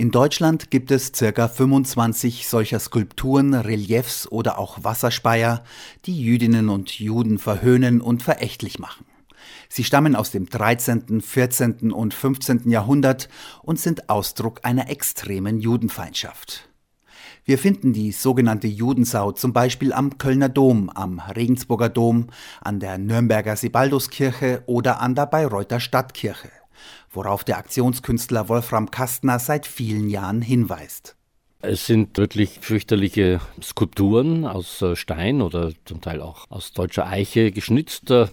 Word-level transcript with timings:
In 0.00 0.10
Deutschland 0.10 0.70
gibt 0.70 0.90
es 0.92 1.12
ca. 1.12 1.46
25 1.46 2.48
solcher 2.48 2.80
Skulpturen, 2.80 3.52
Reliefs 3.52 4.26
oder 4.26 4.58
auch 4.58 4.82
Wasserspeier, 4.82 5.62
die 6.06 6.18
Jüdinnen 6.18 6.70
und 6.70 6.98
Juden 6.98 7.38
verhöhnen 7.38 8.00
und 8.00 8.22
verächtlich 8.22 8.78
machen. 8.78 9.04
Sie 9.68 9.84
stammen 9.84 10.16
aus 10.16 10.30
dem 10.30 10.48
13., 10.48 11.20
14. 11.20 11.92
und 11.92 12.14
15. 12.14 12.70
Jahrhundert 12.70 13.28
und 13.62 13.78
sind 13.78 14.08
Ausdruck 14.08 14.60
einer 14.62 14.88
extremen 14.88 15.60
Judenfeindschaft. 15.60 16.70
Wir 17.44 17.58
finden 17.58 17.92
die 17.92 18.12
sogenannte 18.12 18.68
Judensau 18.68 19.32
zum 19.32 19.52
Beispiel 19.52 19.92
am 19.92 20.16
Kölner 20.16 20.48
Dom, 20.48 20.88
am 20.88 21.18
Regensburger 21.18 21.90
Dom, 21.90 22.28
an 22.62 22.80
der 22.80 22.96
Nürnberger 22.96 23.54
Sibalduskirche 23.54 24.62
oder 24.64 25.02
an 25.02 25.14
der 25.14 25.26
Bayreuther 25.26 25.78
Stadtkirche 25.78 26.48
worauf 27.10 27.44
der 27.44 27.58
Aktionskünstler 27.58 28.48
Wolfram 28.48 28.90
Kastner 28.90 29.38
seit 29.38 29.66
vielen 29.66 30.08
Jahren 30.08 30.42
hinweist. 30.42 31.16
Es 31.62 31.84
sind 31.84 32.16
wirklich 32.16 32.58
fürchterliche 32.62 33.38
Skulpturen 33.62 34.46
aus 34.46 34.80
äh, 34.80 34.96
Stein 34.96 35.42
oder 35.42 35.72
zum 35.84 36.00
Teil 36.00 36.22
auch 36.22 36.46
aus 36.50 36.72
deutscher 36.72 37.06
Eiche 37.06 37.52
geschnitzt, 37.52 38.10
äh, 38.10 38.28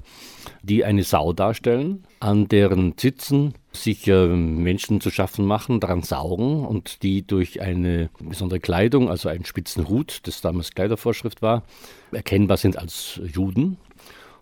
die 0.61 0.85
eine 0.85 1.03
Sau 1.03 1.33
darstellen, 1.33 2.05
an 2.21 2.47
deren 2.47 2.97
Zitzen 2.97 3.53
sich 3.73 4.07
äh, 4.07 4.27
Menschen 4.27 5.01
zu 5.01 5.11
schaffen 5.11 5.45
machen, 5.45 5.81
daran 5.81 6.03
saugen 6.03 6.65
und 6.65 7.03
die 7.03 7.27
durch 7.27 7.59
eine 7.59 8.09
besondere 8.17 8.61
Kleidung, 8.61 9.09
also 9.09 9.27
einen 9.27 9.43
spitzen 9.43 9.89
Hut, 9.89 10.19
das 10.23 10.39
damals 10.39 10.71
Kleidervorschrift 10.71 11.41
war, 11.41 11.63
erkennbar 12.13 12.55
sind 12.55 12.77
als 12.77 13.19
Juden 13.25 13.75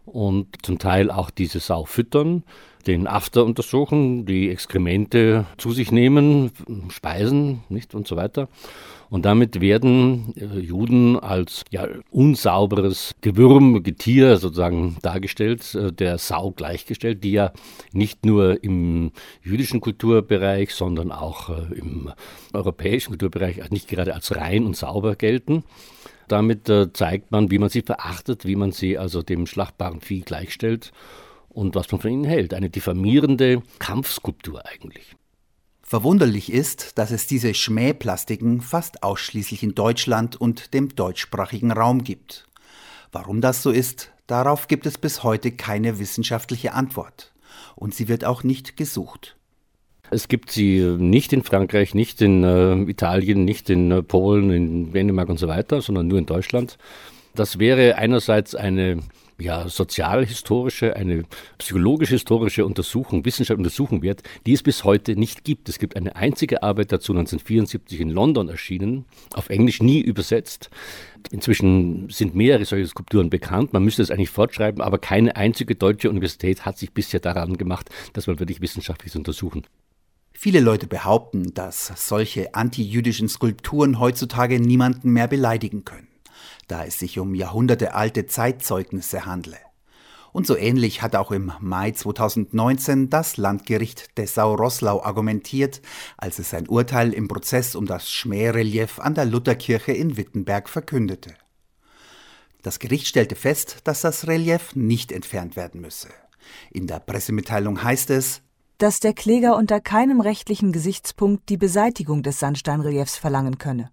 und 0.05 0.63
zum 0.63 0.77
Teil 0.77 1.09
auch 1.09 1.31
diese 1.31 1.59
Sau 1.59 1.85
füttern 1.85 2.43
den 2.87 3.07
After 3.07 3.43
untersuchen, 3.43 4.25
die 4.25 4.49
Exkremente 4.49 5.45
zu 5.57 5.71
sich 5.71 5.91
nehmen, 5.91 6.51
speisen, 6.89 7.63
nicht 7.69 7.95
und 7.95 8.07
so 8.07 8.15
weiter. 8.15 8.47
Und 9.09 9.25
damit 9.25 9.61
werden 9.61 10.33
äh, 10.35 10.59
Juden 10.59 11.17
als 11.19 11.63
ja, 11.69 11.87
unsauberes 12.11 13.13
Gewürm, 13.21 13.83
Getier 13.83 14.37
sozusagen 14.37 14.97
dargestellt, 15.01 15.75
äh, 15.75 15.91
der 15.91 16.17
Sau 16.17 16.51
gleichgestellt, 16.51 17.23
die 17.23 17.31
ja 17.31 17.51
nicht 17.91 18.25
nur 18.25 18.63
im 18.63 19.11
jüdischen 19.43 19.79
Kulturbereich, 19.79 20.73
sondern 20.73 21.11
auch 21.11 21.49
äh, 21.49 21.75
im 21.75 22.11
europäischen 22.53 23.11
Kulturbereich 23.11 23.69
nicht 23.69 23.87
gerade 23.87 24.13
als 24.13 24.35
rein 24.35 24.65
und 24.65 24.75
sauber 24.75 25.15
gelten. 25.15 25.63
Damit 26.27 26.71
zeigt 26.93 27.31
man, 27.31 27.51
wie 27.51 27.59
man 27.59 27.69
sie 27.69 27.83
verachtet, 27.83 28.45
wie 28.47 28.55
man 28.55 28.71
sie 28.71 28.97
also 28.97 29.21
dem 29.21 29.45
schlachtbaren 29.45 30.01
Vieh 30.01 30.21
gleichstellt 30.21 30.91
und 31.55 31.73
was 31.73 31.91
man 31.91 32.01
von 32.01 32.11
ihnen 32.11 32.23
hält. 32.25 32.53
Eine 32.53 32.69
diffamierende 32.69 33.63
Kampfskulptur 33.79 34.65
eigentlich. 34.65 35.15
Verwunderlich 35.81 36.51
ist, 36.51 36.97
dass 36.97 37.11
es 37.11 37.27
diese 37.27 37.53
Schmähplastiken 37.53 38.61
fast 38.61 39.03
ausschließlich 39.03 39.63
in 39.63 39.75
Deutschland 39.75 40.35
und 40.35 40.73
dem 40.73 40.95
deutschsprachigen 40.95 41.71
Raum 41.71 42.03
gibt. 42.03 42.47
Warum 43.11 43.39
das 43.39 43.63
so 43.63 43.71
ist, 43.71 44.11
darauf 44.27 44.67
gibt 44.67 44.85
es 44.85 44.97
bis 44.97 45.23
heute 45.23 45.51
keine 45.51 45.99
wissenschaftliche 45.99 46.73
Antwort. 46.73 47.31
Und 47.75 47.93
sie 47.93 48.07
wird 48.07 48.25
auch 48.25 48.43
nicht 48.43 48.77
gesucht. 48.77 49.37
Es 50.11 50.27
gibt 50.27 50.51
sie 50.51 50.81
nicht 50.81 51.33
in 51.33 51.43
Frankreich, 51.43 51.93
nicht 51.95 52.21
in 52.21 52.43
äh, 52.43 52.89
Italien, 52.89 53.45
nicht 53.45 53.69
in 53.69 53.91
äh, 53.91 54.03
Polen, 54.03 54.51
in 54.51 54.91
Dänemark 54.91 55.29
und 55.29 55.39
so 55.39 55.47
weiter, 55.47 55.81
sondern 55.81 56.07
nur 56.07 56.19
in 56.19 56.25
Deutschland. 56.25 56.77
Das 57.33 57.59
wäre 57.59 57.95
einerseits 57.95 58.55
eine 58.55 58.99
ja, 59.37 59.67
sozialhistorische, 59.67 60.95
eine 60.95 61.23
psychologisch-historische 61.57 62.65
Untersuchung, 62.65 63.25
Wissenschaft 63.25 63.57
untersuchen 63.57 64.01
wird, 64.01 64.23
die 64.45 64.53
es 64.53 64.63
bis 64.63 64.83
heute 64.83 65.15
nicht 65.15 65.43
gibt. 65.43 65.67
Es 65.67 65.79
gibt 65.79 65.95
eine 65.95 66.15
einzige 66.15 66.63
Arbeit 66.63 66.91
dazu, 66.91 67.11
1974 67.11 67.99
in 67.99 68.09
London 68.09 68.47
erschienen, 68.47 69.05
auf 69.33 69.49
Englisch 69.49 69.81
nie 69.81 69.99
übersetzt. 69.99 70.69
Inzwischen 71.31 72.09
sind 72.09 72.35
mehrere 72.35 72.65
solche 72.65 72.87
Skulpturen 72.87 73.29
bekannt. 73.29 73.73
Man 73.73 73.83
müsste 73.83 74.01
es 74.01 74.11
eigentlich 74.11 74.29
fortschreiben, 74.29 74.81
aber 74.81 74.99
keine 74.99 75.35
einzige 75.35 75.75
deutsche 75.75 76.09
Universität 76.09 76.65
hat 76.65 76.77
sich 76.77 76.93
bisher 76.93 77.19
daran 77.19 77.57
gemacht, 77.57 77.89
dass 78.13 78.27
man 78.27 78.39
wirklich 78.39 78.61
wissenschaftlich 78.61 79.15
untersuchen. 79.15 79.65
Viele 80.33 80.59
Leute 80.59 80.87
behaupten, 80.87 81.53
dass 81.53 81.91
solche 81.95 82.53
antijüdischen 82.55 83.29
Skulpturen 83.29 83.99
heutzutage 83.99 84.59
niemanden 84.59 85.11
mehr 85.11 85.27
beleidigen 85.27 85.85
können 85.85 86.07
da 86.67 86.85
es 86.85 86.99
sich 86.99 87.19
um 87.19 87.35
jahrhundertealte 87.35 88.25
Zeitzeugnisse 88.25 89.25
handle. 89.25 89.57
Und 90.35 90.45
so 90.45 90.57
ähnlich 90.57 91.01
hat 91.01 91.15
auch 91.15 91.31
im 91.31 91.53
Mai 91.61 91.91
2019 91.91 93.09
das 93.09 93.37
Landgericht 93.37 94.17
Dessau-Roßlau 94.17 95.01
argumentiert, 95.01 95.81
als 96.17 96.39
es 96.39 96.49
sein 96.49 96.67
Urteil 96.67 97.13
im 97.13 97.29
Prozess 97.29 97.73
um 97.73 97.85
das 97.85 98.11
Schmährelief 98.11 98.99
an 98.99 99.15
der 99.15 99.23
Lutherkirche 99.23 99.93
in 99.93 100.17
Wittenberg 100.17 100.67
verkündete. 100.67 101.35
Das 102.63 102.79
Gericht 102.79 103.07
stellte 103.07 103.35
fest, 103.35 103.77
dass 103.85 104.01
das 104.01 104.27
Relief 104.27 104.75
nicht 104.75 105.13
entfernt 105.13 105.55
werden 105.55 105.79
müsse. 105.79 106.09
In 106.69 106.85
der 106.87 106.99
Pressemitteilung 106.99 107.81
heißt 107.81 108.09
es, 108.09 108.41
dass 108.77 108.99
der 108.99 109.13
Kläger 109.13 109.55
unter 109.55 109.79
keinem 109.79 110.19
rechtlichen 110.19 110.73
Gesichtspunkt 110.73 111.47
die 111.47 111.57
Beseitigung 111.57 112.23
des 112.23 112.39
Sandsteinreliefs 112.39 113.15
verlangen 113.15 113.57
könne. 113.57 113.89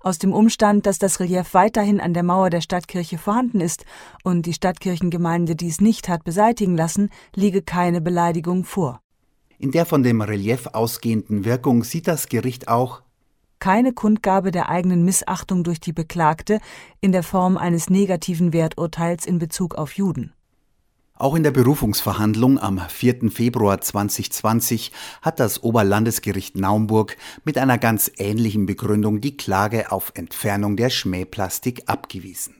Aus 0.00 0.18
dem 0.18 0.32
Umstand, 0.32 0.86
dass 0.86 0.98
das 0.98 1.20
Relief 1.20 1.54
weiterhin 1.54 2.00
an 2.00 2.14
der 2.14 2.22
Mauer 2.22 2.50
der 2.50 2.60
Stadtkirche 2.60 3.18
vorhanden 3.18 3.60
ist 3.60 3.84
und 4.22 4.46
die 4.46 4.52
Stadtkirchengemeinde 4.52 5.56
dies 5.56 5.80
nicht 5.80 6.08
hat 6.08 6.24
beseitigen 6.24 6.76
lassen, 6.76 7.10
liege 7.34 7.62
keine 7.62 8.00
Beleidigung 8.00 8.64
vor. 8.64 9.00
In 9.58 9.72
der 9.72 9.86
von 9.86 10.04
dem 10.04 10.20
Relief 10.20 10.68
ausgehenden 10.68 11.44
Wirkung 11.44 11.82
sieht 11.82 12.06
das 12.06 12.28
Gericht 12.28 12.68
auch 12.68 13.02
keine 13.58 13.92
Kundgabe 13.92 14.52
der 14.52 14.68
eigenen 14.68 15.04
Missachtung 15.04 15.64
durch 15.64 15.80
die 15.80 15.92
Beklagte 15.92 16.60
in 17.00 17.10
der 17.10 17.24
Form 17.24 17.56
eines 17.56 17.90
negativen 17.90 18.52
Werturteils 18.52 19.26
in 19.26 19.40
Bezug 19.40 19.74
auf 19.74 19.94
Juden. 19.94 20.32
Auch 21.18 21.34
in 21.34 21.42
der 21.42 21.50
Berufungsverhandlung 21.50 22.60
am 22.60 22.78
4. 22.78 23.32
Februar 23.32 23.80
2020 23.80 24.92
hat 25.20 25.40
das 25.40 25.64
Oberlandesgericht 25.64 26.56
Naumburg 26.56 27.16
mit 27.44 27.58
einer 27.58 27.76
ganz 27.76 28.08
ähnlichen 28.18 28.66
Begründung 28.66 29.20
die 29.20 29.36
Klage 29.36 29.90
auf 29.90 30.12
Entfernung 30.14 30.76
der 30.76 30.90
Schmähplastik 30.90 31.82
abgewiesen. 31.86 32.54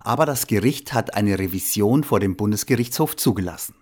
Aber 0.00 0.26
das 0.26 0.48
Gericht 0.48 0.94
hat 0.94 1.14
eine 1.14 1.38
Revision 1.38 2.02
vor 2.02 2.18
dem 2.18 2.34
Bundesgerichtshof 2.34 3.14
zugelassen. 3.14 3.76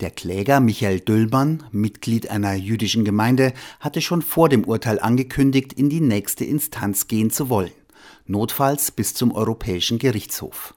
Der 0.00 0.10
Kläger 0.10 0.60
Michael 0.60 1.00
Düllmann, 1.00 1.62
Mitglied 1.72 2.28
einer 2.28 2.52
jüdischen 2.52 3.06
Gemeinde, 3.06 3.54
hatte 3.80 4.02
schon 4.02 4.20
vor 4.20 4.50
dem 4.50 4.64
Urteil 4.64 5.00
angekündigt, 5.00 5.72
in 5.72 5.88
die 5.88 6.02
nächste 6.02 6.44
Instanz 6.44 7.08
gehen 7.08 7.30
zu 7.30 7.48
wollen, 7.48 7.72
notfalls 8.26 8.90
bis 8.90 9.14
zum 9.14 9.32
Europäischen 9.32 9.98
Gerichtshof. 9.98 10.74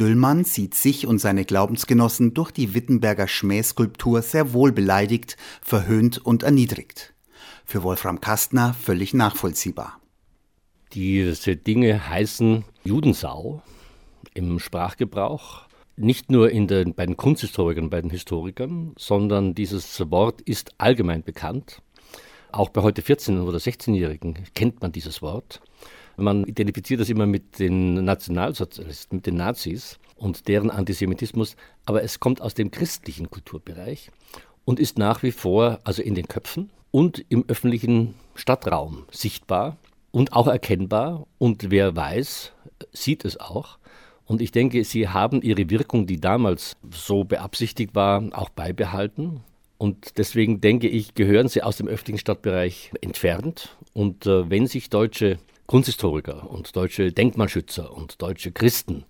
Düllmann 0.00 0.44
sieht 0.44 0.74
sich 0.74 1.06
und 1.06 1.18
seine 1.18 1.44
Glaubensgenossen 1.44 2.34
durch 2.34 2.50
die 2.50 2.74
Wittenberger 2.74 3.28
Schmähskulptur 3.28 4.22
sehr 4.22 4.52
wohl 4.52 4.72
beleidigt, 4.72 5.36
verhöhnt 5.60 6.18
und 6.18 6.42
erniedrigt. 6.42 7.14
Für 7.64 7.82
Wolfram 7.82 8.20
Kastner 8.20 8.74
völlig 8.74 9.14
nachvollziehbar. 9.14 10.00
Diese 10.92 11.56
Dinge 11.56 12.08
heißen 12.08 12.64
Judensau 12.84 13.62
im 14.34 14.58
Sprachgebrauch. 14.58 15.62
Nicht 15.96 16.30
nur 16.30 16.50
in 16.50 16.66
den, 16.66 16.94
bei 16.94 17.06
den 17.06 17.16
Kunsthistorikern, 17.16 17.90
bei 17.90 18.00
den 18.00 18.10
Historikern, 18.10 18.92
sondern 18.96 19.54
dieses 19.54 20.00
Wort 20.10 20.40
ist 20.40 20.72
allgemein 20.78 21.22
bekannt. 21.22 21.82
Auch 22.50 22.70
bei 22.70 22.82
heute 22.82 23.02
14- 23.02 23.42
oder 23.42 23.58
16-Jährigen 23.58 24.38
kennt 24.54 24.80
man 24.82 24.92
dieses 24.92 25.22
Wort. 25.22 25.62
Man 26.16 26.44
identifiziert 26.44 27.00
das 27.00 27.08
immer 27.08 27.26
mit 27.26 27.58
den 27.58 28.04
Nationalsozialisten, 28.04 29.16
mit 29.16 29.26
den 29.26 29.36
Nazis 29.36 29.98
und 30.16 30.48
deren 30.48 30.70
Antisemitismus, 30.70 31.56
aber 31.86 32.02
es 32.02 32.20
kommt 32.20 32.40
aus 32.40 32.54
dem 32.54 32.70
christlichen 32.70 33.30
Kulturbereich 33.30 34.10
und 34.64 34.78
ist 34.78 34.98
nach 34.98 35.22
wie 35.22 35.32
vor 35.32 35.80
also 35.84 36.02
in 36.02 36.14
den 36.14 36.28
Köpfen 36.28 36.70
und 36.90 37.24
im 37.28 37.44
öffentlichen 37.48 38.14
Stadtraum 38.34 39.04
sichtbar 39.10 39.78
und 40.10 40.32
auch 40.32 40.46
erkennbar 40.46 41.26
und 41.38 41.70
wer 41.70 41.96
weiß, 41.96 42.52
sieht 42.92 43.24
es 43.24 43.40
auch. 43.40 43.78
Und 44.24 44.40
ich 44.40 44.52
denke, 44.52 44.84
sie 44.84 45.08
haben 45.08 45.42
ihre 45.42 45.68
Wirkung, 45.68 46.06
die 46.06 46.20
damals 46.20 46.76
so 46.90 47.24
beabsichtigt 47.24 47.94
war, 47.94 48.22
auch 48.32 48.50
beibehalten. 48.50 49.40
Und 49.78 50.16
deswegen 50.16 50.60
denke 50.60 50.88
ich, 50.88 51.14
gehören 51.14 51.48
sie 51.48 51.62
aus 51.62 51.76
dem 51.76 51.88
öffentlichen 51.88 52.20
Stadtbereich 52.20 52.92
entfernt. 53.00 53.76
Und 53.94 54.26
äh, 54.26 54.48
wenn 54.48 54.66
sich 54.68 54.90
deutsche 54.90 55.38
Kunsthistoriker 55.66 56.50
und 56.50 56.74
deutsche 56.76 57.12
Denkmalschützer 57.12 57.94
und 57.96 58.20
deutsche 58.20 58.52
Christen 58.52 59.04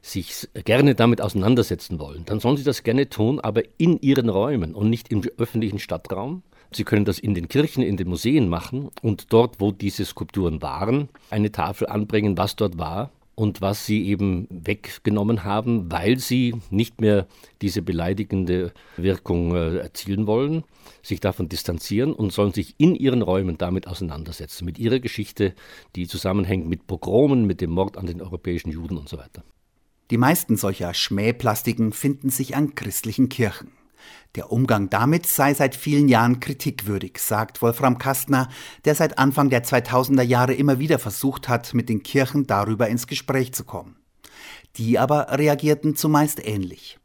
sich 0.00 0.48
gerne 0.64 0.94
damit 0.94 1.20
auseinandersetzen 1.20 1.98
wollen, 1.98 2.24
dann 2.24 2.40
sollen 2.40 2.56
sie 2.56 2.64
das 2.64 2.82
gerne 2.82 3.08
tun, 3.08 3.40
aber 3.40 3.62
in 3.76 4.00
ihren 4.00 4.28
Räumen 4.28 4.74
und 4.74 4.88
nicht 4.88 5.10
im 5.10 5.22
öffentlichen 5.36 5.78
Stadtraum. 5.78 6.42
Sie 6.72 6.84
können 6.84 7.04
das 7.04 7.18
in 7.18 7.34
den 7.34 7.48
Kirchen, 7.48 7.82
in 7.82 7.96
den 7.96 8.08
Museen 8.08 8.48
machen 8.48 8.90
und 9.02 9.32
dort, 9.32 9.60
wo 9.60 9.72
diese 9.72 10.04
Skulpturen 10.04 10.62
waren, 10.62 11.08
eine 11.30 11.52
Tafel 11.52 11.86
anbringen, 11.86 12.38
was 12.38 12.56
dort 12.56 12.78
war 12.78 13.10
und 13.36 13.60
was 13.60 13.86
sie 13.86 14.06
eben 14.06 14.48
weggenommen 14.50 15.44
haben, 15.44 15.92
weil 15.92 16.18
sie 16.18 16.54
nicht 16.70 17.00
mehr 17.00 17.28
diese 17.62 17.82
beleidigende 17.82 18.72
Wirkung 18.96 19.54
äh, 19.54 19.76
erzielen 19.76 20.26
wollen, 20.26 20.64
sich 21.02 21.20
davon 21.20 21.48
distanzieren 21.48 22.14
und 22.14 22.32
sollen 22.32 22.52
sich 22.52 22.74
in 22.78 22.96
ihren 22.96 23.22
Räumen 23.22 23.58
damit 23.58 23.86
auseinandersetzen, 23.86 24.64
mit 24.64 24.78
ihrer 24.78 25.00
Geschichte, 25.00 25.54
die 25.94 26.08
zusammenhängt 26.08 26.66
mit 26.66 26.86
Pogromen, 26.86 27.46
mit 27.46 27.60
dem 27.60 27.70
Mord 27.70 27.98
an 27.98 28.06
den 28.06 28.22
europäischen 28.22 28.70
Juden 28.70 28.96
und 28.96 29.08
so 29.08 29.18
weiter. 29.18 29.44
Die 30.10 30.18
meisten 30.18 30.56
solcher 30.56 30.94
Schmähplastiken 30.94 31.92
finden 31.92 32.30
sich 32.30 32.56
an 32.56 32.74
christlichen 32.74 33.28
Kirchen. 33.28 33.70
Der 34.36 34.52
Umgang 34.52 34.90
damit 34.90 35.26
sei 35.26 35.54
seit 35.54 35.74
vielen 35.74 36.08
Jahren 36.08 36.40
kritikwürdig, 36.40 37.18
sagt 37.18 37.62
Wolfram 37.62 37.96
Kastner, 37.96 38.48
der 38.84 38.94
seit 38.94 39.18
Anfang 39.18 39.48
der 39.48 39.64
2000er 39.64 40.22
Jahre 40.22 40.52
immer 40.52 40.78
wieder 40.78 40.98
versucht 40.98 41.48
hat, 41.48 41.72
mit 41.72 41.88
den 41.88 42.02
Kirchen 42.02 42.46
darüber 42.46 42.88
ins 42.88 43.06
Gespräch 43.06 43.54
zu 43.54 43.64
kommen. 43.64 43.96
Die 44.76 44.98
aber 44.98 45.38
reagierten 45.38 45.96
zumeist 45.96 46.46
ähnlich. 46.46 46.98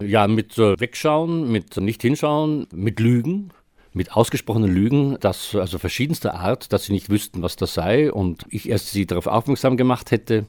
Ja, 0.00 0.28
mit 0.28 0.56
äh, 0.58 0.78
Wegschauen, 0.78 1.50
mit 1.50 1.76
nicht 1.78 2.02
hinschauen, 2.02 2.68
mit 2.72 3.00
Lügen, 3.00 3.50
mit 3.92 4.12
ausgesprochenen 4.12 4.72
Lügen, 4.72 5.16
das 5.18 5.56
also 5.56 5.78
verschiedenster 5.78 6.34
Art, 6.34 6.72
dass 6.72 6.84
sie 6.84 6.92
nicht 6.92 7.10
wüssten, 7.10 7.42
was 7.42 7.56
das 7.56 7.74
sei 7.74 8.12
und 8.12 8.44
ich 8.50 8.68
erst 8.68 8.92
sie 8.92 9.06
darauf 9.06 9.26
aufmerksam 9.26 9.76
gemacht 9.76 10.12
hätte 10.12 10.46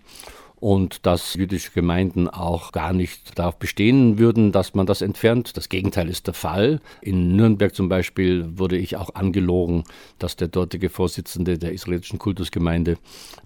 und 0.60 1.06
dass 1.06 1.34
jüdische 1.36 1.72
Gemeinden 1.72 2.28
auch 2.28 2.72
gar 2.72 2.94
nicht 2.94 3.38
darauf 3.40 3.58
bestehen 3.58 4.18
würden, 4.20 4.52
dass 4.52 4.74
man 4.74 4.86
das 4.86 5.02
entfernt. 5.02 5.56
Das 5.56 5.70
Gegenteil 5.70 6.10
ist 6.10 6.28
der 6.28 6.34
Fall. 6.34 6.82
In 7.02 7.36
Nürnberg 7.36 7.74
zum 7.74 7.88
Beispiel 7.88 8.58
wurde 8.58 8.78
ich 8.78 8.98
auch 8.98 9.16
angelogen, 9.16 9.84
dass 10.18 10.36
der 10.36 10.50
dortige 10.50 10.90
Vorsitzende 10.90 11.58
der 11.58 11.72
israelitischen 11.72 12.20
Kultusgemeinde 12.20 12.98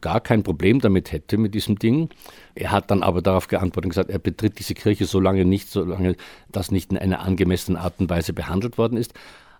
gar 0.01 0.21
kein 0.21 0.43
Problem 0.43 0.79
damit 0.79 1.11
hätte 1.11 1.37
mit 1.37 1.53
diesem 1.53 1.77
Ding. 1.77 2.09
Er 2.55 2.71
hat 2.71 2.89
dann 2.89 3.03
aber 3.03 3.21
darauf 3.21 3.47
geantwortet 3.47 3.85
und 3.85 3.89
gesagt, 3.89 4.09
er 4.09 4.19
betritt 4.19 4.59
diese 4.59 4.73
Kirche 4.73 5.05
so 5.05 5.19
lange 5.19 5.45
nicht, 5.45 5.69
solange 5.69 6.15
das 6.51 6.71
nicht 6.71 6.91
in 6.91 6.97
einer 6.97 7.21
angemessenen 7.21 7.79
Art 7.79 7.99
und 7.99 8.09
Weise 8.09 8.33
behandelt 8.33 8.77
worden 8.77 8.97
ist. 8.97 9.13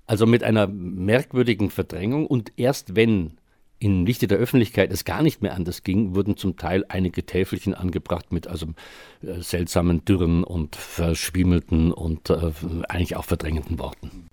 Also 0.06 0.26
mit 0.26 0.44
einer 0.44 0.68
merkwürdigen 0.68 1.70
Verdrängung 1.70 2.28
und 2.28 2.52
erst 2.58 2.96
wenn 2.96 3.38
im 3.84 4.06
Lichte 4.06 4.28
der 4.28 4.38
Öffentlichkeit 4.38 4.92
es 4.92 5.04
gar 5.04 5.22
nicht 5.22 5.42
mehr 5.42 5.54
anders 5.54 5.84
ging, 5.84 6.16
wurden 6.16 6.38
zum 6.38 6.56
Teil 6.56 6.86
einige 6.88 7.26
Täfelchen 7.26 7.74
angebracht 7.74 8.32
mit 8.32 8.48
also 8.48 8.68
äh, 9.22 9.42
seltsamen, 9.42 10.06
dürren 10.06 10.44
und 10.44 10.76
verschwimmelten 10.76 11.92
und 11.92 12.30
äh, 12.30 12.52
eigentlich 12.88 13.16
auch 13.18 13.26
verdrängenden 13.26 13.80
Worten. 13.80 14.28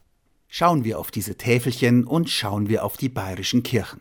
Schauen 0.48 0.84
wir 0.84 0.98
auf 0.98 1.10
diese 1.10 1.36
Täfelchen 1.36 2.04
und 2.04 2.30
schauen 2.30 2.68
wir 2.68 2.84
auf 2.84 2.96
die 2.96 3.08
bayerischen 3.08 3.62
Kirchen. 3.62 4.00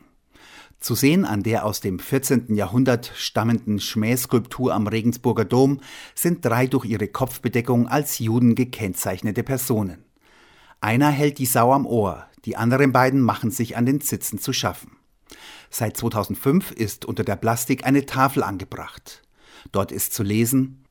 Zu 0.80 0.96
sehen 0.96 1.26
an 1.26 1.44
der 1.44 1.66
aus 1.66 1.82
dem 1.82 2.00
14. 2.00 2.56
Jahrhundert 2.56 3.12
stammenden 3.16 3.80
Schmähskulptur 3.80 4.74
am 4.74 4.88
Regensburger 4.88 5.46
Dom 5.46 5.82
sind 6.16 6.46
drei 6.46 6.68
durch 6.68 6.86
ihre 6.86 7.08
Kopfbedeckung 7.08 7.88
als 7.88 8.20
Juden 8.20 8.56
gekennzeichnete 8.56 9.44
Personen. 9.44 10.06
Einer 10.80 11.10
hält 11.10 11.40
die 11.40 11.46
Sau 11.46 11.74
am 11.74 11.86
Ohr, 11.86 12.26
die 12.46 12.56
anderen 12.56 12.94
beiden 12.94 13.20
machen 13.20 13.52
sich 13.52 13.76
an 13.76 13.86
den 13.86 14.00
Zitzen 14.00 14.40
zu 14.40 14.54
schaffen. 14.54 14.99
Seit 15.70 15.98
2005 15.98 16.72
ist 16.72 17.06
unter 17.06 17.24
der 17.24 17.36
Plastik 17.36 17.86
eine 17.86 18.06
Tafel 18.06 18.44
angebracht. 18.44 19.22
Dort 19.72 19.92
ist 19.92 20.14
zu 20.14 20.24
lesen 20.24 20.84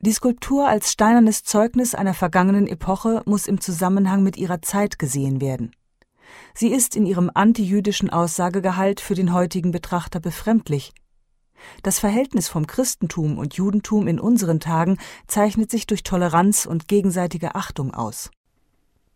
Die 0.00 0.12
Skulptur 0.12 0.68
als 0.68 0.92
steinernes 0.92 1.42
Zeugnis 1.44 1.94
einer 1.94 2.14
vergangenen 2.14 2.66
Epoche 2.66 3.22
muss 3.26 3.46
im 3.46 3.60
Zusammenhang 3.60 4.22
mit 4.22 4.36
ihrer 4.36 4.62
Zeit 4.62 4.98
gesehen 4.98 5.40
werden. 5.40 5.72
Sie 6.54 6.68
ist 6.68 6.96
in 6.96 7.06
ihrem 7.06 7.30
antijüdischen 7.32 8.10
Aussagegehalt 8.10 9.00
für 9.00 9.14
den 9.14 9.32
heutigen 9.32 9.70
Betrachter 9.70 10.20
befremdlich. 10.20 10.92
Das 11.82 11.98
Verhältnis 11.98 12.48
vom 12.48 12.66
Christentum 12.66 13.38
und 13.38 13.54
Judentum 13.54 14.08
in 14.08 14.18
unseren 14.18 14.60
Tagen 14.60 14.98
zeichnet 15.26 15.70
sich 15.70 15.86
durch 15.86 16.02
Toleranz 16.02 16.66
und 16.66 16.88
gegenseitige 16.88 17.54
Achtung 17.54 17.94
aus. 17.94 18.30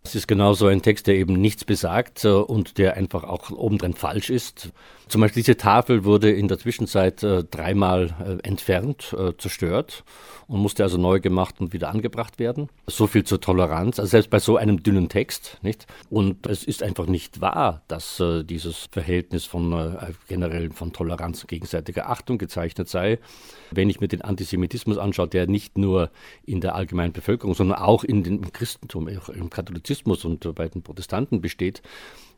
Es 0.07 0.15
ist 0.15 0.29
genau 0.29 0.53
so 0.53 0.69
ein 0.69 0.83
Text, 0.83 1.09
der 1.09 1.17
eben 1.17 1.33
nichts 1.33 1.65
besagt 1.65 2.25
äh, 2.25 2.29
und 2.29 2.79
der 2.79 2.97
einfach 2.97 3.25
auch 3.25 3.51
obendrein 3.51 3.93
falsch 3.93 4.31
ist. 4.31 4.71
Zum 5.09 5.21
Beispiel 5.21 5.43
diese 5.43 5.57
Tafel 5.57 6.05
wurde 6.05 6.31
in 6.31 6.47
der 6.47 6.61
Zwischenzeit 6.61 7.25
äh, 7.25 7.43
dreimal 7.43 8.15
äh, 8.25 8.47
entfernt, 8.47 9.17
zerstört 9.39 10.05
und 10.47 10.61
musste 10.61 10.85
also 10.85 10.97
neu 10.97 11.19
gemacht 11.19 11.61
und 11.61 11.73
wieder 11.73 11.91
angebracht 11.91 12.39
werden. 12.39 12.69
So 12.87 13.09
viel 13.09 13.25
zur 13.25 13.41
Toleranz, 13.41 13.99
also 13.99 14.11
selbst 14.11 14.31
bei 14.31 14.39
so 14.39 14.57
einem 14.57 14.83
dünnen 14.85 15.09
Text, 15.09 15.59
nicht? 15.63 15.87
Und 16.09 16.47
es 16.47 16.63
ist 16.63 16.85
einfach 16.85 17.07
nicht 17.07 17.41
wahr, 17.41 17.83
dass 17.89 18.23
dieses 18.45 18.89
Verhältnis 18.93 19.45
von 19.45 19.97
generell 20.29 20.71
von 20.71 20.93
Toleranz 20.93 21.43
und 21.43 21.49
gegenseitiger 21.49 22.09
Achtung 22.09 22.39
gezeichnet 22.39 22.89
sei. 22.89 23.19
Wenn 23.73 23.91
ich 23.91 24.01
mir 24.01 24.09
den 24.09 24.23
Antisemitismus 24.23 24.99
anschaue, 24.99 25.29
der 25.29 25.49
nicht 25.49 25.79
nur 25.79 26.11
in 26.45 26.61
der 26.61 26.77
allgemeinen 26.77 27.13
Bevölkerung, 27.13 27.55
sondern 27.55 27.79
auch 27.79 28.05
in 28.05 28.23
den, 28.23 28.43
im 28.43 28.53
Christentum, 28.53 29.09
auch 29.19 29.29
im 29.29 29.51
Katholizismus 29.51 29.96
und 30.05 30.55
bei 30.55 30.69
den 30.69 30.83
Protestanten 30.83 31.41
besteht, 31.41 31.83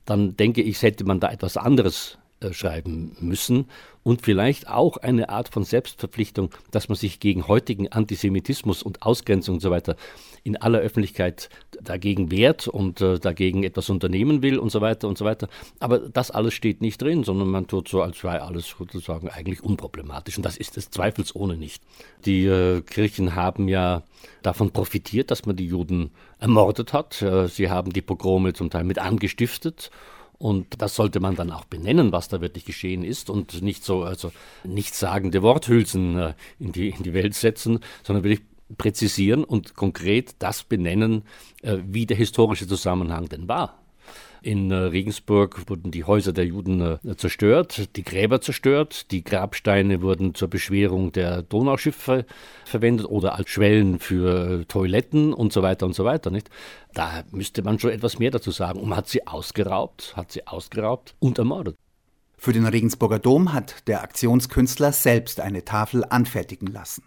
dann 0.04 0.36
denke 0.36 0.62
ich, 0.62 0.82
hätte 0.82 1.04
man 1.04 1.20
da 1.20 1.30
etwas 1.30 1.56
anderes 1.56 2.18
äh, 2.40 2.52
schreiben 2.52 3.16
müssen 3.18 3.66
und 4.04 4.22
vielleicht 4.22 4.68
auch 4.68 4.96
eine 4.98 5.28
Art 5.28 5.48
von 5.48 5.64
Selbstverpflichtung, 5.64 6.50
dass 6.70 6.88
man 6.88 6.94
sich 6.94 7.18
gegen 7.18 7.48
heutigen 7.48 7.88
Antisemitismus 7.88 8.84
und 8.84 9.02
Ausgrenzung 9.02 9.56
und 9.56 9.60
so 9.60 9.72
weiter 9.72 9.96
in 10.44 10.56
aller 10.56 10.78
Öffentlichkeit 10.78 11.50
dagegen 11.82 12.30
wehrt 12.30 12.68
und 12.68 13.00
äh, 13.00 13.18
dagegen 13.18 13.62
etwas 13.64 13.90
unternehmen 13.90 14.42
will 14.42 14.58
und 14.58 14.70
so 14.70 14.80
weiter 14.80 15.08
und 15.08 15.18
so 15.18 15.24
weiter. 15.24 15.48
Aber 15.80 15.98
das 15.98 16.30
alles 16.30 16.54
steht 16.54 16.80
nicht 16.80 17.00
drin, 17.00 17.24
sondern 17.24 17.48
man 17.48 17.66
tut 17.66 17.88
so, 17.88 18.02
als 18.02 18.18
sei 18.18 18.40
alles 18.40 18.74
sozusagen 18.78 19.28
eigentlich 19.28 19.62
unproblematisch. 19.62 20.36
Und 20.36 20.44
das 20.44 20.56
ist 20.56 20.76
es 20.76 20.90
zweifelsohne 20.90 21.56
nicht. 21.56 21.82
Die 22.24 22.46
äh, 22.46 22.80
Kirchen 22.82 23.34
haben 23.34 23.68
ja 23.68 24.02
davon 24.42 24.70
profitiert, 24.70 25.30
dass 25.30 25.46
man 25.46 25.56
die 25.56 25.66
Juden 25.66 26.10
ermordet 26.38 26.92
hat. 26.92 27.22
Äh, 27.22 27.48
sie 27.48 27.70
haben 27.70 27.92
die 27.92 28.02
Pogrome 28.02 28.52
zum 28.52 28.70
Teil 28.70 28.84
mit 28.84 28.98
angestiftet 28.98 29.90
und 30.38 30.80
das 30.80 30.94
sollte 30.94 31.18
man 31.18 31.34
dann 31.34 31.50
auch 31.50 31.64
benennen, 31.64 32.12
was 32.12 32.28
da 32.28 32.40
wirklich 32.40 32.64
geschehen 32.64 33.02
ist 33.02 33.28
und 33.28 33.60
nicht 33.60 33.84
so 33.84 34.04
also 34.04 34.30
nichtssagende 34.62 35.42
Worthülsen 35.42 36.16
äh, 36.16 36.34
in, 36.60 36.72
die, 36.72 36.90
in 36.90 37.02
die 37.02 37.12
Welt 37.12 37.34
setzen, 37.34 37.80
sondern 38.04 38.22
wirklich 38.24 38.46
präzisieren 38.76 39.44
und 39.44 39.74
konkret 39.74 40.36
das 40.40 40.64
benennen, 40.64 41.22
äh, 41.62 41.78
wie 41.86 42.06
der 42.06 42.16
historische 42.16 42.66
Zusammenhang 42.66 43.28
denn 43.28 43.48
war. 43.48 43.78
In 44.42 44.70
äh, 44.70 44.76
Regensburg 44.76 45.68
wurden 45.68 45.90
die 45.90 46.04
Häuser 46.04 46.32
der 46.32 46.46
Juden 46.46 46.80
äh, 46.80 47.16
zerstört, 47.16 47.96
die 47.96 48.04
Gräber 48.04 48.40
zerstört, 48.40 49.10
die 49.10 49.24
Grabsteine 49.24 50.00
wurden 50.00 50.34
zur 50.34 50.48
Beschwerung 50.48 51.10
der 51.12 51.42
Donauschiffe 51.42 52.24
verwendet 52.64 53.06
oder 53.06 53.34
als 53.34 53.50
Schwellen 53.50 53.98
für 53.98 54.64
Toiletten 54.68 55.32
und 55.32 55.52
so 55.52 55.62
weiter 55.62 55.86
und 55.86 55.94
so 55.94 56.04
weiter. 56.04 56.30
Nicht? 56.30 56.50
Da 56.94 57.24
müsste 57.32 57.62
man 57.62 57.78
schon 57.78 57.90
etwas 57.90 58.18
mehr 58.18 58.30
dazu 58.30 58.50
sagen. 58.50 58.80
Und 58.80 58.90
man 58.90 58.98
hat 58.98 59.08
sie 59.08 59.26
ausgeraubt, 59.26 60.14
hat 60.16 60.30
sie 60.30 60.46
ausgeraubt 60.46 61.16
und 61.18 61.38
ermordet. 61.38 61.76
Für 62.36 62.52
den 62.52 62.66
Regensburger 62.66 63.18
Dom 63.18 63.52
hat 63.52 63.88
der 63.88 64.02
Aktionskünstler 64.02 64.92
selbst 64.92 65.40
eine 65.40 65.64
Tafel 65.64 66.04
anfertigen 66.04 66.68
lassen. 66.68 67.02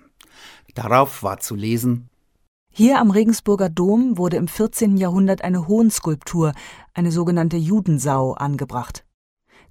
Darauf 0.74 1.24
war 1.24 1.40
zu 1.40 1.56
lesen 1.56 2.12
hier 2.74 3.00
am 3.00 3.12
Regensburger 3.12 3.68
Dom 3.68 4.18
wurde 4.18 4.38
im 4.38 4.48
14. 4.48 4.96
Jahrhundert 4.96 5.44
eine 5.44 5.68
Hohenskulptur, 5.68 6.54
eine 6.94 7.12
sogenannte 7.12 7.58
Judensau, 7.58 8.32
angebracht. 8.32 9.04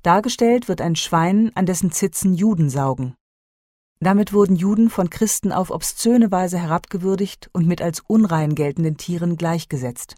Dargestellt 0.03 0.69
wird 0.69 0.83
ein 0.83 0.97
Schwein, 0.97 1.51
an 1.55 1.65
dessen 1.65 1.93
Zitzen 1.93 2.35
Juden 2.35 2.69
saugen. 2.69 3.15
Damit 4.01 4.35
wurden 4.35 4.55
Juden 4.55 4.91
von 4.91 5.09
Christen 5.09 5.51
auf 5.51 5.71
obszöne 5.71 6.31
Weise 6.31 6.59
herabgewürdigt 6.59 7.49
und 7.55 7.67
mit 7.67 7.81
als 7.81 8.01
unrein 8.01 8.55
geltenden 8.55 8.99
Tieren 8.99 9.39
gleichgesetzt. 9.39 10.17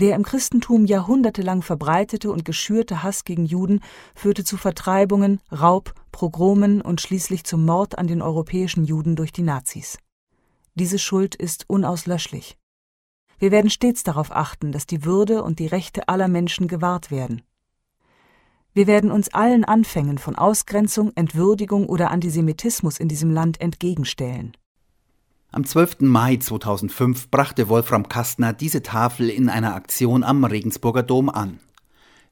Der 0.00 0.14
im 0.14 0.22
Christentum 0.22 0.86
jahrhundertelang 0.86 1.60
verbreitete 1.60 2.30
und 2.30 2.44
geschürte 2.44 3.02
Hass 3.02 3.24
gegen 3.24 3.44
Juden 3.44 3.80
führte 4.14 4.44
zu 4.44 4.56
Vertreibungen, 4.56 5.40
Raub, 5.50 5.92
Pogromen 6.12 6.80
und 6.80 7.00
schließlich 7.00 7.42
zum 7.42 7.64
Mord 7.64 7.98
an 7.98 8.06
den 8.06 8.22
europäischen 8.22 8.84
Juden 8.84 9.16
durch 9.16 9.32
die 9.32 9.42
Nazis. 9.42 9.98
Diese 10.76 11.00
Schuld 11.00 11.34
ist 11.34 11.64
unauslöschlich. 11.68 12.56
Wir 13.40 13.50
werden 13.50 13.70
stets 13.70 14.04
darauf 14.04 14.30
achten, 14.30 14.70
dass 14.70 14.86
die 14.86 15.04
Würde 15.04 15.42
und 15.42 15.58
die 15.58 15.66
Rechte 15.66 16.08
aller 16.08 16.28
Menschen 16.28 16.68
gewahrt 16.68 17.10
werden. 17.10 17.42
Wir 18.74 18.86
werden 18.86 19.10
uns 19.10 19.34
allen 19.34 19.64
Anfängen 19.64 20.18
von 20.18 20.36
Ausgrenzung, 20.36 21.10
Entwürdigung 21.16 21.88
oder 21.88 22.12
Antisemitismus 22.12 23.00
in 23.00 23.08
diesem 23.08 23.32
Land 23.32 23.60
entgegenstellen. 23.60 24.56
Am 25.50 25.64
12. 25.64 26.00
Mai 26.00 26.36
2005 26.36 27.30
brachte 27.30 27.70
Wolfram 27.70 28.06
Kastner 28.10 28.52
diese 28.52 28.82
Tafel 28.82 29.30
in 29.30 29.48
einer 29.48 29.74
Aktion 29.74 30.22
am 30.22 30.44
Regensburger 30.44 31.02
Dom 31.02 31.30
an. 31.30 31.58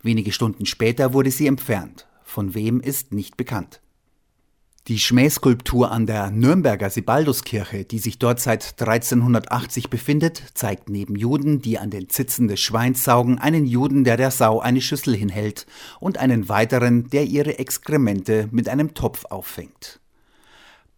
Wenige 0.03 0.33
Stunden 0.33 0.67
später 0.67 1.15
wurde 1.15 1.31
sie 1.31 1.47
entfernt. 1.47 2.07
Von 2.25 2.55
wem 2.55 2.79
ist 2.79 3.15
nicht 3.15 3.39
bekannt. 3.39 3.81
Die 4.87 4.99
Schmähskulptur 4.99 5.91
an 5.91 6.05
der 6.05 6.31
Nürnberger 6.31 6.91
Sibalduskirche, 6.91 7.87
die 7.87 8.01
sich 8.01 8.19
dort 8.19 8.39
seit 8.39 8.79
1380 8.79 9.89
befindet, 9.89 10.43
zeigt 10.53 10.91
neben 10.91 11.17
Juden, 11.17 11.63
die 11.63 11.79
an 11.79 11.89
den 11.89 12.11
Zitzen 12.11 12.49
des 12.49 12.61
Schweins 12.61 13.03
saugen, 13.03 13.39
einen 13.39 13.65
Juden, 13.65 14.05
der 14.05 14.19
der 14.19 14.31
Sau 14.31 14.61
eine 14.61 14.83
Schüssel 14.83 15.17
hinhält 15.17 15.67
und 16.01 16.19
einen 16.19 16.51
weiteren, 16.51 17.09
der 17.09 17.25
ihre 17.25 17.59
Exkremente 17.59 18.51
mit 18.53 18.69
einem 18.69 18.93
Topf 18.93 19.25
auffängt. 19.25 20.01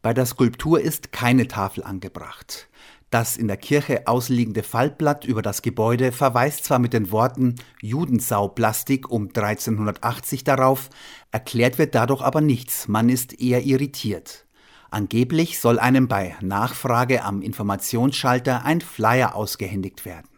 Bei 0.01 0.15
der 0.15 0.27
Skulptur 0.27 0.81
ist 0.81 1.13
keine 1.13 1.49
Tafel 1.49 1.83
angebracht. 1.83 2.69
Das 3.11 3.37
in 3.37 3.49
der 3.49 3.57
Kirche 3.57 4.07
ausliegende 4.07 4.63
Faltblatt 4.63 5.25
über 5.25 5.43
das 5.43 5.63
Gebäude 5.63 6.13
verweist 6.13 6.65
zwar 6.65 6.79
mit 6.79 6.93
den 6.93 7.11
Worten 7.11 7.57
Judensauplastik 7.81 9.11
um 9.11 9.29
1380 9.29 10.45
darauf, 10.45 10.91
erklärt 11.33 11.79
wird 11.79 11.95
dadurch 11.95 12.21
aber 12.21 12.41
nichts, 12.41 12.87
man 12.87 13.09
ist 13.09 13.41
eher 13.41 13.65
irritiert. 13.65 14.45
Angeblich 14.91 15.59
soll 15.59 15.79
einem 15.79 16.07
bei 16.07 16.37
Nachfrage 16.41 17.25
am 17.25 17.43
Informationsschalter 17.43 18.65
ein 18.65 18.81
Flyer 18.81 19.35
ausgehändigt 19.35 20.05
werden. 20.05 20.29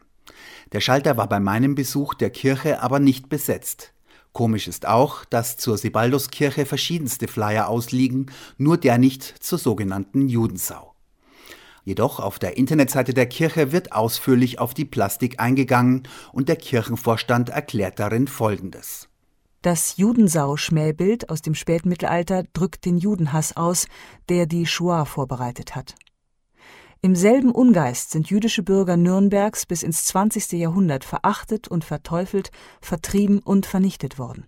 Der 0.73 0.81
Schalter 0.81 1.17
war 1.17 1.29
bei 1.29 1.41
meinem 1.41 1.75
Besuch 1.75 2.15
der 2.15 2.31
Kirche 2.31 2.83
aber 2.83 3.01
nicht 3.01 3.29
besetzt. 3.29 3.93
Komisch 4.33 4.69
ist 4.69 4.87
auch, 4.87 5.25
dass 5.25 5.57
zur 5.57 5.77
Sebalduskirche 5.77 6.65
verschiedenste 6.65 7.27
Flyer 7.27 7.69
ausliegen, 7.69 8.31
nur 8.59 8.77
der 8.77 8.99
nicht 8.99 9.25
zur 9.43 9.59
sogenannten 9.59 10.29
Judensau. 10.29 10.95
Jedoch 11.85 12.21
auf 12.21 12.39
der 12.39 12.57
Internetseite 12.57 13.15
der 13.15 13.27
Kirche 13.27 13.73
wird 13.73 13.93
ausführlich 13.93 14.59
auf 14.59 14.75
die 14.75 14.85
Plastik 14.85 15.41
eingegangen 15.41 16.05
und 16.33 16.49
der 16.49 16.57
Kirchenvorstand 16.57 17.49
erklärt 17.49 17.99
darin 17.99 18.29
Folgendes. 18.29 19.09
Das 19.63 19.97
Judensau-Schmähbild 19.97 21.29
aus 21.29 21.43
dem 21.43 21.55
Spätmittelalter 21.55 22.45
drückt 22.53 22.87
den 22.87 22.97
Judenhass 22.97 23.57
aus, 23.57 23.89
der 24.29 24.47
die 24.47 24.67
Shoah 24.67 25.05
vorbereitet 25.05 25.75
hat. 25.75 25.97
Im 27.03 27.17
selben 27.17 27.51
Ungeist 27.51 28.11
sind 28.11 28.29
jüdische 28.29 28.63
Bürger 28.63 28.99
Nürnbergs 28.99 29.65
bis 29.65 29.83
ins 29.83 30.05
20. 30.05 30.53
Jahrhundert 30.53 31.03
verachtet 31.03 31.67
und 31.67 31.83
verteufelt, 31.83 32.51
vertrieben 32.83 33.39
und 33.39 33.65
vernichtet 33.65 34.19
worden. 34.19 34.45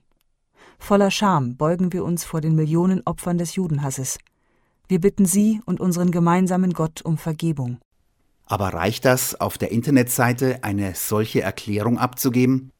Voller 0.78 1.10
Scham 1.10 1.56
beugen 1.56 1.94
wir 1.94 2.04
uns 2.04 2.24
vor 2.24 2.42
den 2.42 2.54
Millionen 2.54 3.00
Opfern 3.06 3.38
des 3.38 3.54
Judenhasses. 3.54 4.18
Wir 4.86 5.00
bitten 5.00 5.24
Sie 5.24 5.62
und 5.64 5.80
unseren 5.80 6.10
gemeinsamen 6.10 6.74
Gott 6.74 7.00
um 7.00 7.16
Vergebung. 7.16 7.78
Aber 8.44 8.74
reicht 8.74 9.06
das, 9.06 9.40
auf 9.40 9.56
der 9.56 9.70
Internetseite 9.70 10.62
eine 10.62 10.94
solche 10.94 11.40
Erklärung 11.40 11.96
abzugeben? 11.96 12.70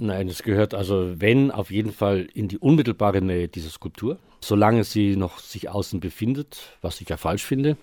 Nein, 0.00 0.28
es 0.28 0.44
gehört 0.44 0.74
also, 0.74 1.20
wenn, 1.20 1.50
auf 1.50 1.72
jeden 1.72 1.92
Fall 1.92 2.28
in 2.32 2.46
die 2.46 2.58
unmittelbare 2.58 3.20
Nähe 3.20 3.48
dieser 3.48 3.70
Skulptur. 3.70 4.18
Solange 4.40 4.84
sie 4.84 5.16
noch 5.16 5.40
sich 5.40 5.68
außen 5.68 5.98
befindet, 5.98 6.60
was 6.80 7.00
ich 7.00 7.08
ja 7.08 7.16
falsch 7.16 7.44
finde, 7.44 7.76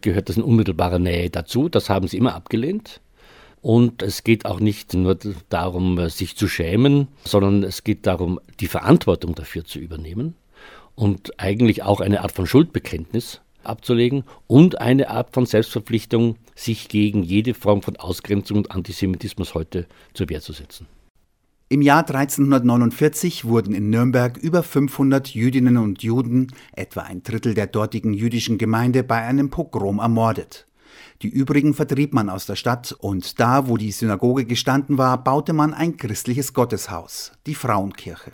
gehört 0.00 0.30
das 0.30 0.38
in 0.38 0.42
unmittelbarer 0.42 0.98
Nähe 0.98 1.28
dazu. 1.28 1.68
Das 1.68 1.90
haben 1.90 2.08
sie 2.08 2.16
immer 2.16 2.34
abgelehnt. 2.34 3.02
Und 3.60 4.02
es 4.02 4.24
geht 4.24 4.46
auch 4.46 4.60
nicht 4.60 4.94
nur 4.94 5.18
darum, 5.50 6.08
sich 6.08 6.36
zu 6.36 6.48
schämen, 6.48 7.08
sondern 7.24 7.62
es 7.64 7.84
geht 7.84 8.06
darum, 8.06 8.40
die 8.60 8.68
Verantwortung 8.68 9.34
dafür 9.34 9.64
zu 9.64 9.78
übernehmen 9.78 10.36
und 10.94 11.38
eigentlich 11.38 11.82
auch 11.82 12.00
eine 12.00 12.22
Art 12.22 12.32
von 12.32 12.46
Schuldbekenntnis 12.46 13.42
abzulegen 13.62 14.24
und 14.46 14.80
eine 14.80 15.10
Art 15.10 15.34
von 15.34 15.44
Selbstverpflichtung, 15.44 16.36
sich 16.54 16.88
gegen 16.88 17.22
jede 17.22 17.52
Form 17.52 17.82
von 17.82 17.96
Ausgrenzung 17.96 18.58
und 18.58 18.70
Antisemitismus 18.70 19.54
heute 19.54 19.86
zur 20.14 20.30
Wehr 20.30 20.40
zu 20.40 20.52
setzen. 20.52 20.86
Im 21.70 21.82
Jahr 21.82 22.08
1349 22.08 23.44
wurden 23.44 23.74
in 23.74 23.90
Nürnberg 23.90 24.38
über 24.38 24.62
500 24.62 25.28
Jüdinnen 25.34 25.76
und 25.76 26.02
Juden, 26.02 26.46
etwa 26.72 27.02
ein 27.02 27.22
Drittel 27.22 27.52
der 27.52 27.66
dortigen 27.66 28.14
jüdischen 28.14 28.56
Gemeinde, 28.56 29.04
bei 29.04 29.22
einem 29.22 29.50
Pogrom 29.50 29.98
ermordet. 29.98 30.66
Die 31.20 31.28
übrigen 31.28 31.74
vertrieb 31.74 32.14
man 32.14 32.30
aus 32.30 32.46
der 32.46 32.56
Stadt 32.56 32.92
und 32.92 33.38
da, 33.38 33.68
wo 33.68 33.76
die 33.76 33.92
Synagoge 33.92 34.46
gestanden 34.46 34.96
war, 34.96 35.22
baute 35.22 35.52
man 35.52 35.74
ein 35.74 35.98
christliches 35.98 36.54
Gotteshaus, 36.54 37.32
die 37.46 37.54
Frauenkirche. 37.54 38.32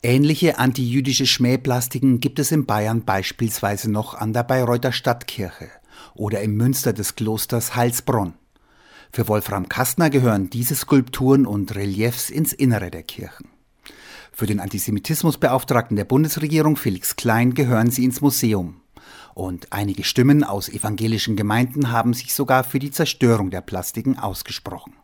Ähnliche 0.00 0.58
antijüdische 0.58 1.26
Schmähplastiken 1.26 2.20
gibt 2.20 2.38
es 2.38 2.52
in 2.52 2.64
Bayern 2.64 3.04
beispielsweise 3.04 3.90
noch 3.90 4.14
an 4.14 4.32
der 4.32 4.44
Bayreuther 4.44 4.92
Stadtkirche 4.92 5.68
oder 6.14 6.42
im 6.42 6.54
Münster 6.56 6.92
des 6.92 7.16
Klosters 7.16 7.74
Heilsbronn. 7.74 8.34
Für 9.14 9.28
Wolfram 9.28 9.68
Kastner 9.68 10.10
gehören 10.10 10.50
diese 10.50 10.74
Skulpturen 10.74 11.46
und 11.46 11.76
Reliefs 11.76 12.30
ins 12.30 12.52
Innere 12.52 12.90
der 12.90 13.04
Kirchen. 13.04 13.46
Für 14.32 14.46
den 14.46 14.58
Antisemitismusbeauftragten 14.58 15.96
der 15.96 16.04
Bundesregierung 16.04 16.76
Felix 16.76 17.14
Klein 17.14 17.54
gehören 17.54 17.92
sie 17.92 18.02
ins 18.02 18.20
Museum. 18.22 18.80
Und 19.32 19.72
einige 19.72 20.02
Stimmen 20.02 20.42
aus 20.42 20.68
evangelischen 20.68 21.36
Gemeinden 21.36 21.92
haben 21.92 22.12
sich 22.12 22.34
sogar 22.34 22.64
für 22.64 22.80
die 22.80 22.90
Zerstörung 22.90 23.50
der 23.50 23.60
Plastiken 23.60 24.18
ausgesprochen. 24.18 24.94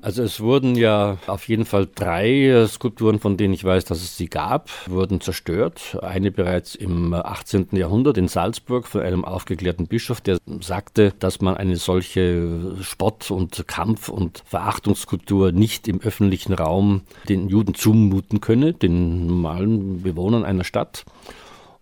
Also 0.00 0.22
es 0.22 0.40
wurden 0.40 0.76
ja 0.76 1.18
auf 1.26 1.48
jeden 1.48 1.64
Fall 1.64 1.88
drei 1.92 2.46
äh, 2.46 2.66
Skulpturen, 2.66 3.18
von 3.18 3.36
denen 3.36 3.54
ich 3.54 3.64
weiß, 3.64 3.84
dass 3.84 4.02
es 4.02 4.16
sie 4.16 4.26
gab, 4.26 4.70
wurden 4.88 5.20
zerstört. 5.20 5.98
Eine 6.02 6.30
bereits 6.30 6.74
im 6.74 7.14
18. 7.14 7.68
Jahrhundert 7.72 8.18
in 8.18 8.28
Salzburg 8.28 8.86
von 8.86 9.00
einem 9.00 9.24
aufgeklärten 9.24 9.86
Bischof, 9.86 10.20
der 10.20 10.38
sagte, 10.60 11.12
dass 11.18 11.40
man 11.40 11.56
eine 11.56 11.76
solche 11.76 12.76
Spott- 12.82 13.30
und 13.30 13.66
Kampf- 13.66 14.08
und 14.08 14.42
Verachtungsskulptur 14.46 15.52
nicht 15.52 15.88
im 15.88 16.00
öffentlichen 16.00 16.52
Raum 16.52 17.02
den 17.28 17.48
Juden 17.48 17.74
zumuten 17.74 18.40
könne, 18.40 18.72
den 18.72 19.26
normalen 19.26 20.02
Bewohnern 20.02 20.44
einer 20.44 20.64
Stadt. 20.64 21.04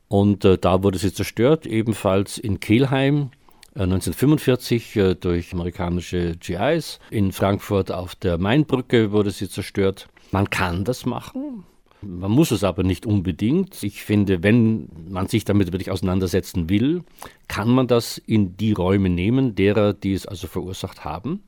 Und 0.09 0.45
äh, 0.45 0.59
da 0.59 0.83
wurde 0.83 0.99
sie 0.99 1.13
zerstört, 1.13 1.67
ebenfalls 1.67 2.39
in 2.39 2.61
Kelheim 2.61 3.31
1945 3.75 4.97
äh, 4.97 5.15
durch 5.17 5.53
amerikanische 5.53 6.37
GIs. 6.37 7.01
In 7.11 7.33
Frankfurt 7.33 7.91
auf 7.91 8.15
der 8.15 8.39
Mainbrücke 8.39 9.11
wurde 9.11 9.31
sie 9.31 9.49
zerstört. 9.49 10.09
Man 10.31 10.49
kann 10.49 10.85
das 10.85 11.07
machen. 11.07 11.65
Man 12.01 12.31
muss 12.31 12.51
es 12.51 12.63
aber 12.63 12.83
nicht 12.83 13.07
unbedingt. 13.07 13.83
Ich 13.83 14.05
finde, 14.05 14.43
wenn 14.43 14.89
man 15.09 15.27
sich 15.27 15.45
damit 15.45 15.73
wirklich 15.73 15.91
auseinandersetzen 15.91 16.69
will, 16.69 17.03
kann 17.49 17.69
man 17.69 17.87
das 17.87 18.19
in 18.19 18.57
die 18.57 18.73
Räume 18.73 19.09
nehmen, 19.09 19.55
derer, 19.55 19.93
die 19.93 20.13
es 20.13 20.27
also 20.27 20.47
verursacht 20.47 21.05
haben. 21.05 21.43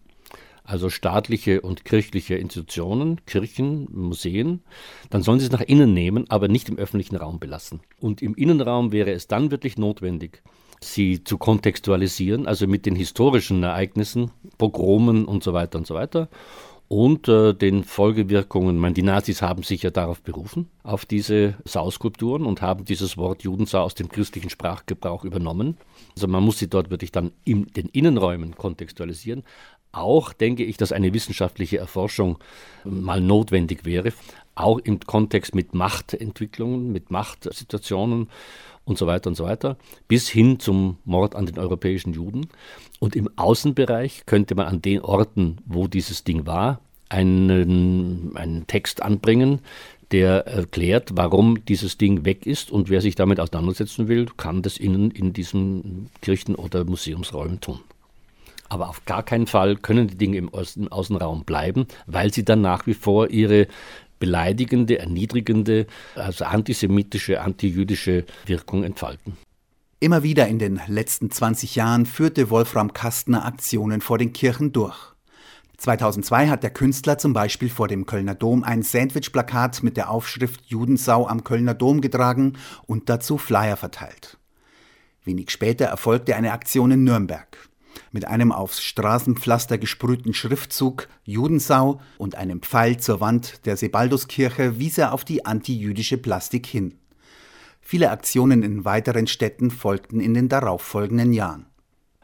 Also 0.64 0.90
staatliche 0.90 1.60
und 1.60 1.84
kirchliche 1.84 2.34
Institutionen, 2.34 3.24
Kirchen, 3.24 3.86
Museen, 3.92 4.64
dann 5.10 5.22
sollen 5.22 5.38
sie 5.38 5.46
es 5.46 5.52
nach 5.52 5.60
innen 5.60 5.94
nehmen, 5.94 6.28
aber 6.28 6.48
nicht 6.48 6.68
im 6.68 6.76
öffentlichen 6.76 7.14
Raum 7.14 7.38
belassen. 7.38 7.80
Und 8.00 8.20
im 8.20 8.34
Innenraum 8.34 8.90
wäre 8.90 9.12
es 9.12 9.28
dann 9.28 9.52
wirklich 9.52 9.78
notwendig, 9.78 10.42
sie 10.80 11.24
zu 11.24 11.38
kontextualisieren, 11.38 12.46
also 12.46 12.66
mit 12.66 12.86
den 12.86 12.96
historischen 12.96 13.62
Ereignissen, 13.62 14.30
Pogromen 14.58 15.24
und 15.24 15.42
so 15.42 15.52
weiter 15.52 15.78
und 15.78 15.86
so 15.86 15.94
weiter 15.94 16.28
und 16.88 17.28
äh, 17.28 17.52
den 17.52 17.84
Folgewirkungen. 17.84 18.78
Meine, 18.78 18.94
die 18.94 19.02
Nazis 19.02 19.42
haben 19.42 19.62
sich 19.62 19.82
ja 19.82 19.90
darauf 19.90 20.22
berufen, 20.22 20.68
auf 20.82 21.04
diese 21.04 21.54
Sauskulpturen 21.64 22.44
und 22.44 22.62
haben 22.62 22.84
dieses 22.84 23.16
Wort 23.16 23.42
Judensau 23.42 23.82
aus 23.82 23.94
dem 23.94 24.08
christlichen 24.08 24.50
Sprachgebrauch 24.50 25.24
übernommen. 25.24 25.76
Also 26.14 26.28
man 26.28 26.44
muss 26.44 26.58
sie 26.58 26.68
dort 26.68 26.90
wirklich 26.90 27.12
dann 27.12 27.32
in 27.44 27.66
den 27.66 27.86
Innenräumen 27.86 28.54
kontextualisieren. 28.54 29.42
Auch 29.92 30.32
denke 30.32 30.62
ich, 30.62 30.76
dass 30.76 30.92
eine 30.92 31.14
wissenschaftliche 31.14 31.78
Erforschung 31.78 32.38
mal 32.84 33.20
notwendig 33.20 33.84
wäre, 33.84 34.12
auch 34.56 34.78
im 34.78 35.00
Kontext 35.00 35.54
mit 35.54 35.74
Machtentwicklungen, 35.74 36.90
mit 36.90 37.10
Machtsituationen 37.10 38.28
und 38.84 38.98
so 38.98 39.06
weiter 39.06 39.28
und 39.28 39.36
so 39.36 39.44
weiter, 39.44 39.76
bis 40.08 40.28
hin 40.28 40.58
zum 40.58 40.98
Mord 41.04 41.34
an 41.34 41.46
den 41.46 41.58
europäischen 41.58 42.12
Juden. 42.12 42.48
Und 42.98 43.14
im 43.14 43.28
Außenbereich 43.36 44.24
könnte 44.26 44.54
man 44.54 44.66
an 44.66 44.82
den 44.82 45.02
Orten, 45.02 45.58
wo 45.66 45.86
dieses 45.86 46.24
Ding 46.24 46.46
war, 46.46 46.80
einen, 47.08 48.36
einen 48.36 48.66
Text 48.66 49.02
anbringen, 49.02 49.60
der 50.12 50.46
erklärt, 50.46 51.10
warum 51.14 51.64
dieses 51.64 51.98
Ding 51.98 52.24
weg 52.24 52.46
ist 52.46 52.70
und 52.70 52.88
wer 52.88 53.00
sich 53.00 53.16
damit 53.16 53.40
auseinandersetzen 53.40 54.08
will, 54.08 54.26
kann 54.36 54.62
das 54.62 54.76
innen 54.76 55.10
in 55.10 55.32
diesen 55.32 56.10
Kirchen- 56.22 56.54
oder 56.54 56.84
Museumsräumen 56.84 57.60
tun. 57.60 57.80
Aber 58.68 58.88
auf 58.88 59.04
gar 59.04 59.22
keinen 59.22 59.46
Fall 59.46 59.76
können 59.76 60.08
die 60.08 60.16
Dinge 60.16 60.38
im 60.38 60.52
Außenraum 60.52 61.44
bleiben, 61.44 61.86
weil 62.06 62.32
sie 62.32 62.44
dann 62.44 62.62
nach 62.62 62.86
wie 62.86 62.94
vor 62.94 63.30
ihre 63.30 63.68
beleidigende, 64.18 64.98
erniedrigende, 64.98 65.86
also 66.14 66.44
antisemitische, 66.44 67.40
antijüdische 67.40 68.24
Wirkung 68.46 68.84
entfalten. 68.84 69.36
Immer 69.98 70.22
wieder 70.22 70.46
in 70.46 70.58
den 70.58 70.80
letzten 70.86 71.30
20 71.30 71.76
Jahren 71.76 72.06
führte 72.06 72.50
Wolfram 72.50 72.92
Kastner 72.92 73.44
Aktionen 73.44 74.00
vor 74.00 74.18
den 74.18 74.32
Kirchen 74.32 74.72
durch. 74.72 74.96
2002 75.78 76.48
hat 76.48 76.62
der 76.62 76.70
Künstler 76.70 77.18
zum 77.18 77.32
Beispiel 77.32 77.68
vor 77.68 77.88
dem 77.88 78.06
Kölner 78.06 78.34
Dom 78.34 78.64
ein 78.64 78.82
Sandwich-Plakat 78.82 79.82
mit 79.82 79.96
der 79.96 80.10
Aufschrift 80.10 80.62
Judensau 80.66 81.26
am 81.26 81.44
Kölner 81.44 81.74
Dom 81.74 82.00
getragen 82.00 82.54
und 82.86 83.08
dazu 83.08 83.36
Flyer 83.36 83.76
verteilt. 83.76 84.38
Wenig 85.24 85.50
später 85.50 85.86
erfolgte 85.86 86.36
eine 86.36 86.52
Aktion 86.52 86.92
in 86.92 87.04
Nürnberg 87.04 87.68
mit 88.12 88.26
einem 88.26 88.52
aufs 88.52 88.82
Straßenpflaster 88.82 89.78
gesprühten 89.78 90.34
Schriftzug 90.34 91.08
Judensau 91.24 92.00
und 92.18 92.34
einem 92.34 92.62
Pfeil 92.62 92.98
zur 92.98 93.20
Wand 93.20 93.66
der 93.66 93.76
Sebalduskirche 93.76 94.78
wies 94.78 94.98
er 94.98 95.12
auf 95.12 95.24
die 95.24 95.46
antijüdische 95.46 96.18
Plastik 96.18 96.66
hin. 96.66 96.94
Viele 97.80 98.10
Aktionen 98.10 98.62
in 98.62 98.84
weiteren 98.84 99.26
Städten 99.26 99.70
folgten 99.70 100.20
in 100.20 100.34
den 100.34 100.48
darauffolgenden 100.48 101.32
Jahren. 101.32 101.66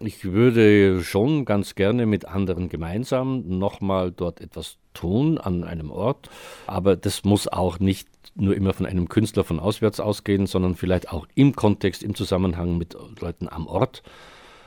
Ich 0.00 0.24
würde 0.24 1.04
schon 1.04 1.44
ganz 1.44 1.76
gerne 1.76 2.06
mit 2.06 2.24
anderen 2.24 2.68
gemeinsam 2.68 3.44
nochmal 3.46 4.10
dort 4.10 4.40
etwas 4.40 4.78
tun 4.94 5.38
an 5.38 5.62
einem 5.62 5.92
Ort, 5.92 6.28
aber 6.66 6.96
das 6.96 7.22
muss 7.22 7.46
auch 7.46 7.78
nicht 7.78 8.08
nur 8.34 8.56
immer 8.56 8.72
von 8.72 8.86
einem 8.86 9.08
Künstler 9.08 9.44
von 9.44 9.60
auswärts 9.60 10.00
ausgehen, 10.00 10.46
sondern 10.46 10.74
vielleicht 10.74 11.12
auch 11.12 11.28
im 11.36 11.54
Kontext, 11.54 12.02
im 12.02 12.16
Zusammenhang 12.16 12.78
mit 12.78 12.96
Leuten 13.20 13.48
am 13.48 13.68
Ort. 13.68 14.02